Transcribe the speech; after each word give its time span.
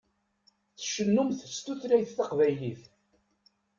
Tcennumt 0.77 1.39
s 1.55 1.57
tutlayt 1.65 2.09
taqbaylit. 2.17 2.83